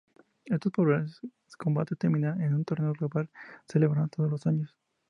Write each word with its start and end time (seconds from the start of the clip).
Estos 0.45 0.71
populares 0.71 1.21
combates 1.59 1.95
terminan 1.95 2.41
en 2.41 2.55
un 2.55 2.65
torneo 2.65 2.91
global, 2.93 3.29
celebrado 3.67 4.07
todos 4.07 4.31
los 4.31 4.47
años. 4.47 4.75